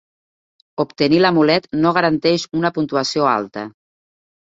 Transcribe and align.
Obtenir 0.83 1.19
l'amulet 1.23 1.67
no 1.83 1.91
garanteix 1.97 2.45
una 2.61 2.73
puntuació 2.79 3.29
alta. 3.33 3.67